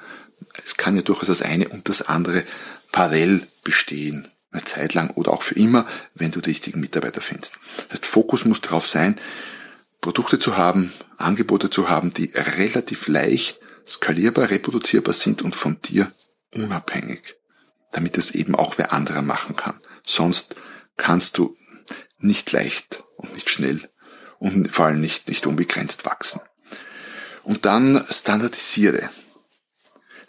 Es 0.64 0.78
kann 0.78 0.96
ja 0.96 1.04
durchaus 1.04 1.28
das 1.28 1.44
eine 1.44 1.70
und 1.70 1.90
das 1.90 2.02
andere 2.02 2.44
parallel 2.92 3.46
bestehen, 3.64 4.28
eine 4.52 4.64
Zeit 4.64 4.96
lang 4.96 5.12
oder 5.12 5.32
auch 5.32 5.44
für 5.44 5.56
immer, 5.56 5.86
wenn 6.16 6.32
du 6.32 6.42
die 6.42 6.50
richtigen 6.50 6.80
Mitarbeiter 6.80 7.22
findest. 7.22 7.60
Das 7.90 8.00
heißt, 8.00 8.06
Fokus 8.08 8.46
muss 8.46 8.62
darauf 8.62 8.88
sein, 8.88 9.20
Produkte 10.06 10.38
zu 10.38 10.56
haben, 10.56 10.94
Angebote 11.18 11.72
zu 11.72 11.90
haben, 11.90 12.12
die 12.12 12.32
relativ 12.36 13.08
leicht 13.08 13.60
skalierbar, 13.88 14.52
reproduzierbar 14.52 15.16
sind 15.16 15.42
und 15.42 15.56
von 15.56 15.82
dir 15.82 16.12
unabhängig, 16.54 17.34
damit 17.92 18.16
es 18.20 18.30
eben 18.30 18.54
auch 18.54 18.78
wer 18.78 18.94
anderer 18.94 19.24
machen 19.24 19.56
kann. 19.56 19.80
Sonst 20.06 20.58
kannst 20.96 21.40
du 21.40 21.58
nicht 22.20 22.52
leicht 22.52 23.04
und 23.18 23.34
nicht 23.34 23.50
schnell 23.50 23.82
und 24.38 24.72
vor 24.72 24.86
allem 24.86 25.02
nicht, 25.02 25.28
nicht 25.28 25.48
unbegrenzt 25.48 26.06
wachsen. 26.06 26.40
Und 27.42 27.66
dann 27.66 28.06
standardisiere. 28.12 29.10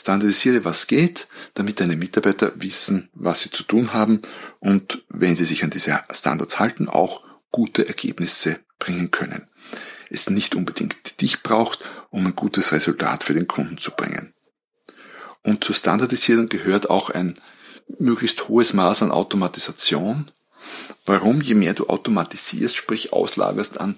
Standardisiere, 0.01 0.65
was 0.65 0.87
geht, 0.87 1.29
damit 1.53 1.81
deine 1.81 1.97
Mitarbeiter 1.97 2.51
wissen, 2.57 3.11
was 3.13 3.41
sie 3.41 3.51
zu 3.51 3.63
tun 3.63 3.93
haben 3.93 4.23
und 4.59 5.05
wenn 5.11 5.37
sie 5.37 5.45
sich 5.45 5.65
an 5.65 5.71
diese 5.71 6.03
Standards 6.13 6.59
halten, 6.59 6.89
auch 6.89 7.27
gute 7.51 7.87
Ergebnisse 7.87 8.59
bringen 8.79 9.11
können 9.11 9.47
es 10.11 10.29
nicht 10.31 10.55
unbedingt 10.55 11.21
dich 11.21 11.43
braucht, 11.43 11.81
um 12.11 12.27
ein 12.27 12.37
gutes 12.37 12.73
Resultat 12.73 13.25
für 13.25 13.35
den 13.35 13.49
Kunden 13.49 13.79
zu 13.79 13.91
bringen. 13.91 14.35
Und 15.43 15.65
zur 15.65 15.75
Standardisierung 15.75 16.49
gehört 16.49 16.91
auch 16.91 17.11
ein 17.11 17.39
möglichst 17.99 18.49
hohes 18.49 18.73
Maß 18.73 19.03
an 19.03 19.13
Automatisation. 19.13 20.31
Warum? 21.05 21.41
Je 21.41 21.55
mehr 21.55 21.75
du 21.75 21.89
automatisierst, 21.89 22.77
sprich 22.77 23.13
auslagerst 23.13 23.79
an, 23.79 23.97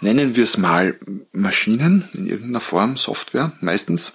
nennen 0.00 0.36
wir 0.36 0.44
es 0.44 0.56
mal 0.56 0.98
Maschinen 1.32 2.08
in 2.14 2.26
irgendeiner 2.26 2.60
Form, 2.60 2.96
Software 2.96 3.52
meistens, 3.60 4.14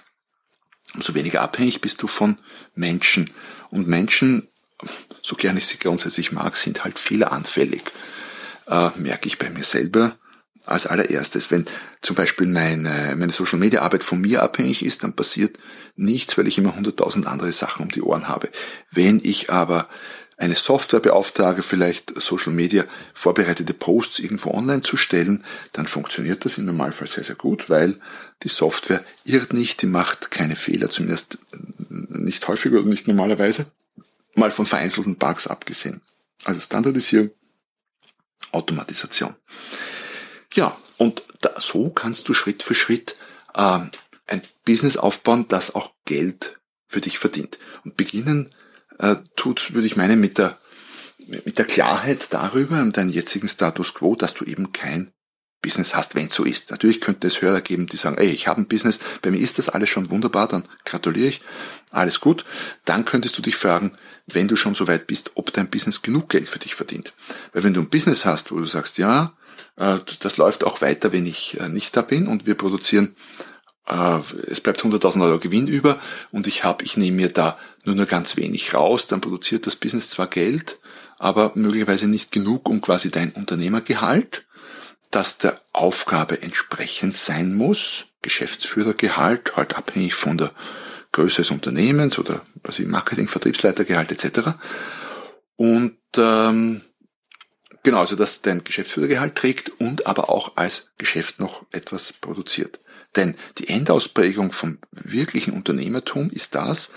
umso 0.94 1.14
weniger 1.14 1.42
abhängig 1.42 1.80
bist 1.80 2.02
du 2.02 2.06
von 2.06 2.38
Menschen. 2.74 3.30
Und 3.70 3.86
Menschen, 3.86 4.48
so 5.22 5.36
gerne 5.36 5.58
ich 5.58 5.66
sie 5.66 5.78
grundsätzlich 5.78 6.32
mag, 6.32 6.56
sind 6.56 6.84
halt 6.84 6.98
fehleranfällig. 6.98 7.82
Äh, 8.66 8.90
merke 8.96 9.28
ich 9.28 9.38
bei 9.38 9.50
mir 9.50 9.64
selber 9.64 10.16
als 10.66 10.86
allererstes. 10.86 11.50
Wenn 11.50 11.64
zum 12.00 12.16
Beispiel 12.16 12.46
meine, 12.46 13.14
meine 13.16 13.32
Social 13.32 13.58
Media 13.58 13.82
Arbeit 13.82 14.04
von 14.04 14.20
mir 14.20 14.42
abhängig 14.42 14.84
ist, 14.84 15.02
dann 15.02 15.14
passiert 15.14 15.58
nichts, 15.96 16.36
weil 16.38 16.46
ich 16.46 16.58
immer 16.58 16.74
hunderttausend 16.74 17.26
andere 17.26 17.52
Sachen 17.52 17.82
um 17.82 17.90
die 17.90 18.02
Ohren 18.02 18.28
habe. 18.28 18.48
Wenn 18.90 19.20
ich 19.22 19.50
aber 19.50 19.88
eine 20.36 20.54
Software 20.54 21.00
beauftrage, 21.00 21.62
vielleicht 21.62 22.20
Social 22.20 22.52
Media 22.52 22.84
vorbereitete 23.14 23.74
Posts 23.74 24.18
irgendwo 24.18 24.50
online 24.50 24.82
zu 24.82 24.96
stellen, 24.96 25.44
dann 25.72 25.86
funktioniert 25.86 26.44
das 26.44 26.58
im 26.58 26.64
Normalfall 26.64 27.06
sehr, 27.06 27.22
sehr 27.22 27.36
gut, 27.36 27.70
weil 27.70 27.96
die 28.42 28.48
Software 28.48 29.04
irrt 29.24 29.52
nicht, 29.52 29.82
die 29.82 29.86
macht 29.86 30.30
keine 30.30 30.56
Fehler, 30.56 30.90
zumindest 30.90 31.38
nicht 31.88 32.48
häufig 32.48 32.72
oder 32.72 32.82
nicht 32.82 33.06
normalerweise, 33.06 33.66
mal 34.34 34.50
von 34.50 34.66
vereinzelten 34.66 35.16
Bugs 35.16 35.46
abgesehen. 35.46 36.00
Also 36.44 36.60
Standardisierung, 36.60 37.30
Automatisation. 38.50 39.34
Ja, 40.54 40.76
und 40.98 41.22
da, 41.40 41.58
so 41.58 41.90
kannst 41.90 42.28
du 42.28 42.34
Schritt 42.34 42.62
für 42.62 42.74
Schritt 42.74 43.16
äh, 43.54 43.80
ein 44.26 44.42
Business 44.64 44.96
aufbauen, 44.96 45.46
das 45.48 45.74
auch 45.74 45.92
Geld 46.04 46.58
für 46.86 47.00
dich 47.00 47.18
verdient. 47.18 47.58
Und 47.84 47.96
beginnen 47.96 48.50
äh, 48.98 49.16
tut, 49.36 49.74
würde 49.74 49.86
ich 49.86 49.96
meinen, 49.96 50.20
mit 50.20 50.38
der, 50.38 50.58
mit 51.44 51.58
der 51.58 51.64
Klarheit 51.64 52.28
darüber, 52.30 52.80
um 52.82 52.92
deinen 52.92 53.10
jetzigen 53.10 53.48
Status 53.48 53.94
quo, 53.94 54.14
dass 54.14 54.34
du 54.34 54.44
eben 54.44 54.72
kein 54.72 55.10
Business 55.62 55.94
hast, 55.94 56.16
wenn 56.16 56.28
so 56.28 56.44
ist. 56.44 56.70
Natürlich 56.72 57.00
könnte 57.00 57.28
es 57.28 57.40
Hörer 57.40 57.60
geben, 57.60 57.86
die 57.86 57.96
sagen, 57.96 58.18
ey, 58.18 58.26
ich 58.26 58.48
habe 58.48 58.60
ein 58.60 58.66
Business, 58.66 58.98
bei 59.22 59.30
mir 59.30 59.38
ist 59.40 59.58
das 59.58 59.68
alles 59.68 59.88
schon 59.88 60.10
wunderbar, 60.10 60.48
dann 60.48 60.64
gratuliere 60.84 61.28
ich, 61.28 61.40
alles 61.92 62.20
gut. 62.20 62.44
Dann 62.84 63.04
könntest 63.04 63.38
du 63.38 63.42
dich 63.42 63.54
fragen, 63.54 63.92
wenn 64.26 64.48
du 64.48 64.56
schon 64.56 64.74
so 64.74 64.88
weit 64.88 65.06
bist, 65.06 65.30
ob 65.34 65.52
dein 65.52 65.70
Business 65.70 66.02
genug 66.02 66.28
Geld 66.28 66.48
für 66.48 66.58
dich 66.58 66.74
verdient. 66.74 67.12
Weil 67.52 67.62
wenn 67.62 67.74
du 67.74 67.80
ein 67.80 67.90
Business 67.90 68.24
hast, 68.24 68.50
wo 68.50 68.56
du 68.56 68.64
sagst, 68.64 68.98
ja, 68.98 69.34
das 69.76 70.36
läuft 70.36 70.64
auch 70.64 70.80
weiter, 70.80 71.12
wenn 71.12 71.26
ich 71.26 71.58
äh, 71.60 71.68
nicht 71.68 71.96
da 71.96 72.02
bin. 72.02 72.26
Und 72.26 72.46
wir 72.46 72.54
produzieren, 72.54 73.14
äh, 73.88 74.18
es 74.48 74.60
bleibt 74.60 74.82
100.000 74.82 75.22
Euro 75.22 75.38
Gewinn 75.38 75.66
über. 75.66 75.98
Und 76.30 76.46
ich 76.46 76.64
habe, 76.64 76.84
ich 76.84 76.96
nehme 76.96 77.16
mir 77.16 77.28
da 77.30 77.58
nur 77.84 77.96
nur 77.96 78.06
ganz 78.06 78.36
wenig 78.36 78.74
raus, 78.74 79.06
dann 79.06 79.20
produziert 79.20 79.66
das 79.66 79.76
Business 79.76 80.10
zwar 80.10 80.28
Geld, 80.28 80.78
aber 81.18 81.52
möglicherweise 81.54 82.06
nicht 82.06 82.30
genug, 82.32 82.68
um 82.68 82.80
quasi 82.80 83.10
dein 83.10 83.30
Unternehmergehalt, 83.30 84.44
das 85.10 85.38
der 85.38 85.60
Aufgabe 85.72 86.42
entsprechend 86.42 87.14
sein 87.16 87.54
muss, 87.54 88.06
Geschäftsführergehalt, 88.22 89.56
halt 89.56 89.76
abhängig 89.76 90.14
von 90.14 90.38
der 90.38 90.52
Größe 91.12 91.42
des 91.42 91.50
Unternehmens 91.50 92.18
oder 92.18 92.40
was 92.62 92.78
wie 92.78 92.86
Marketing, 92.86 93.28
Vertriebsleitergehalt 93.28 94.12
etc. 94.12 94.50
Und 95.56 95.98
ähm, 96.16 96.80
genau, 97.82 98.00
also 98.00 98.16
dass 98.16 98.42
dein 98.42 98.64
Geschäftsführergehalt 98.64 99.34
trägt 99.34 99.68
und 99.80 100.06
aber 100.06 100.30
auch 100.30 100.56
als 100.56 100.90
Geschäft 100.98 101.38
noch 101.38 101.64
etwas 101.72 102.12
produziert. 102.12 102.80
Denn 103.16 103.36
die 103.58 103.68
Endausprägung 103.68 104.52
vom 104.52 104.78
wirklichen 104.90 105.52
Unternehmertum 105.52 106.30
ist 106.30 106.54
das, 106.54 106.90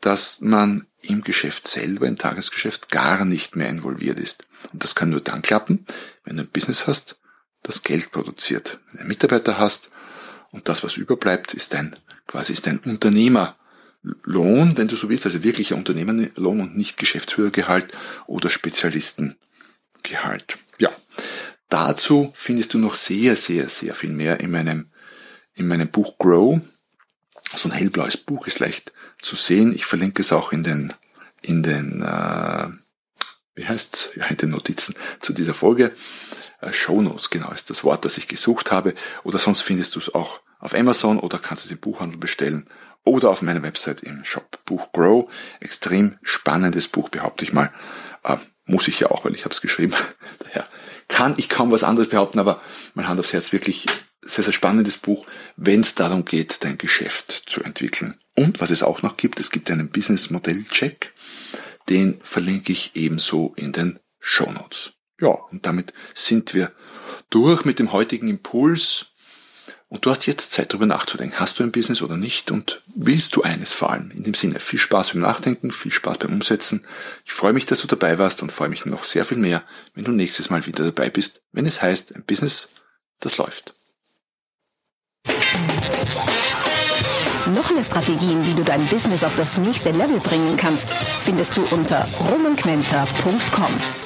dass 0.00 0.40
man 0.40 0.86
im 1.02 1.22
Geschäft 1.22 1.66
selber, 1.66 2.06
im 2.06 2.18
Tagesgeschäft 2.18 2.90
gar 2.90 3.24
nicht 3.24 3.56
mehr 3.56 3.68
involviert 3.68 4.18
ist. 4.18 4.44
Und 4.72 4.84
das 4.84 4.94
kann 4.94 5.10
nur 5.10 5.20
dann 5.20 5.42
klappen, 5.42 5.86
wenn 6.24 6.36
du 6.36 6.42
ein 6.42 6.48
Business 6.48 6.86
hast, 6.86 7.16
das 7.62 7.82
Geld 7.82 8.10
produziert. 8.12 8.78
Wenn 8.86 8.94
du 8.94 9.00
einen 9.00 9.08
Mitarbeiter 9.08 9.58
hast 9.58 9.90
und 10.52 10.68
das, 10.68 10.84
was 10.84 10.96
überbleibt, 10.96 11.54
ist 11.54 11.74
ein, 11.74 11.96
quasi 12.26 12.52
ist 12.52 12.68
ein 12.68 12.78
Unternehmerlohn, 12.80 13.56
wenn 14.76 14.88
du 14.88 14.96
so 14.96 15.08
willst, 15.08 15.26
also 15.26 15.42
wirklicher 15.42 15.76
Unternehmerlohn 15.76 16.60
und 16.60 16.76
nicht 16.76 16.96
Geschäftsführergehalt 16.96 17.88
oder 18.26 18.50
Spezialistengehalt. 20.06 20.58
Ja. 20.78 20.90
Dazu 21.68 22.32
findest 22.34 22.74
du 22.74 22.78
noch 22.78 22.94
sehr, 22.94 23.34
sehr, 23.36 23.68
sehr 23.68 23.94
viel 23.94 24.10
mehr 24.10 24.40
in 24.40 24.50
meinem, 24.50 24.90
in 25.54 25.66
meinem 25.66 25.88
Buch 25.88 26.18
Grow. 26.18 26.60
So 27.56 27.68
ein 27.68 27.72
hellblaues 27.72 28.16
Buch 28.16 28.46
ist 28.46 28.60
leicht 28.60 28.92
zu 29.20 29.36
sehen. 29.36 29.74
Ich 29.74 29.84
verlinke 29.84 30.22
es 30.22 30.32
auch 30.32 30.52
in 30.52 30.62
den, 30.62 30.92
in 31.42 31.62
den, 31.62 32.02
äh, 32.02 32.68
wie 33.54 33.66
heißt's? 33.66 34.10
Ja, 34.14 34.26
in 34.26 34.36
den 34.36 34.50
Notizen 34.50 34.94
zu 35.20 35.32
dieser 35.32 35.54
Folge. 35.54 35.92
Äh, 36.60 36.72
Show 36.72 37.00
Notes, 37.02 37.30
genau, 37.30 37.50
ist 37.52 37.70
das 37.70 37.82
Wort, 37.82 38.04
das 38.04 38.16
ich 38.16 38.28
gesucht 38.28 38.70
habe. 38.70 38.94
Oder 39.24 39.38
sonst 39.38 39.62
findest 39.62 39.96
du 39.96 39.98
es 39.98 40.14
auch 40.14 40.40
auf 40.58 40.74
Amazon 40.74 41.18
oder 41.18 41.38
kannst 41.38 41.64
es 41.64 41.70
im 41.70 41.78
Buchhandel 41.78 42.18
bestellen 42.18 42.64
oder 43.04 43.30
auf 43.30 43.42
meiner 43.42 43.62
Website 43.62 44.02
im 44.02 44.24
Shop 44.24 44.64
Buch 44.64 44.92
Grow. 44.92 45.32
Extrem 45.60 46.16
spannendes 46.22 46.88
Buch, 46.88 47.08
behaupte 47.08 47.44
ich 47.44 47.52
mal. 47.52 47.72
Äh, 48.22 48.36
muss 48.66 48.88
ich 48.88 49.00
ja 49.00 49.10
auch, 49.10 49.24
weil 49.24 49.34
ich 49.34 49.44
habe 49.44 49.54
es 49.54 49.60
geschrieben. 49.60 49.94
Daher 50.40 50.66
kann 51.08 51.34
ich 51.36 51.48
kaum 51.48 51.70
was 51.70 51.84
anderes 51.84 52.10
behaupten, 52.10 52.38
aber 52.38 52.60
mein 52.94 53.08
Hand 53.08 53.20
aufs 53.20 53.32
Herz 53.32 53.52
wirklich 53.52 53.86
sehr, 54.22 54.44
sehr 54.44 54.52
spannendes 54.52 54.98
Buch, 54.98 55.26
wenn 55.56 55.80
es 55.80 55.94
darum 55.94 56.24
geht, 56.24 56.64
dein 56.64 56.78
Geschäft 56.78 57.44
zu 57.46 57.62
entwickeln. 57.62 58.18
Und 58.36 58.60
was 58.60 58.70
es 58.70 58.82
auch 58.82 59.02
noch 59.02 59.16
gibt, 59.16 59.38
es 59.40 59.50
gibt 59.50 59.70
einen 59.70 59.88
Business 59.88 60.30
Modell 60.30 60.64
Check. 60.64 61.12
Den 61.88 62.20
verlinke 62.22 62.72
ich 62.72 62.90
ebenso 62.94 63.54
in 63.56 63.72
den 63.72 64.00
Show 64.18 64.50
Notes. 64.50 64.92
Ja, 65.20 65.28
und 65.28 65.64
damit 65.66 65.94
sind 66.14 66.52
wir 66.52 66.70
durch 67.30 67.64
mit 67.64 67.78
dem 67.78 67.92
heutigen 67.92 68.28
Impuls. 68.28 69.12
Und 69.88 70.04
du 70.04 70.10
hast 70.10 70.26
jetzt 70.26 70.52
Zeit 70.52 70.72
darüber 70.72 70.86
nachzudenken. 70.86 71.38
Hast 71.38 71.58
du 71.58 71.62
ein 71.62 71.70
Business 71.70 72.02
oder 72.02 72.16
nicht? 72.16 72.50
Und 72.50 72.82
willst 72.96 73.36
du 73.36 73.42
eines 73.42 73.72
vor 73.72 73.90
allem? 73.90 74.10
In 74.10 74.24
dem 74.24 74.34
Sinne, 74.34 74.58
viel 74.58 74.80
Spaß 74.80 75.12
beim 75.12 75.22
Nachdenken, 75.22 75.70
viel 75.70 75.92
Spaß 75.92 76.18
beim 76.18 76.32
Umsetzen. 76.32 76.84
Ich 77.24 77.32
freue 77.32 77.52
mich, 77.52 77.66
dass 77.66 77.80
du 77.80 77.86
dabei 77.86 78.18
warst 78.18 78.42
und 78.42 78.50
freue 78.50 78.68
mich 78.68 78.84
noch 78.84 79.04
sehr 79.04 79.24
viel 79.24 79.38
mehr, 79.38 79.62
wenn 79.94 80.04
du 80.04 80.10
nächstes 80.10 80.50
Mal 80.50 80.66
wieder 80.66 80.84
dabei 80.84 81.08
bist, 81.08 81.40
wenn 81.52 81.66
es 81.66 81.82
heißt, 81.82 82.16
ein 82.16 82.24
Business, 82.24 82.68
das 83.20 83.36
läuft. 83.36 83.74
Noch 87.54 87.70
mehr 87.70 87.84
Strategien, 87.84 88.44
wie 88.44 88.54
du 88.54 88.64
dein 88.64 88.86
Business 88.88 89.22
auf 89.22 89.36
das 89.36 89.56
nächste 89.58 89.92
Level 89.92 90.18
bringen 90.18 90.56
kannst, 90.56 90.90
findest 91.20 91.56
du 91.56 91.62
unter 91.70 92.08
romanquenter.com. 92.18 94.05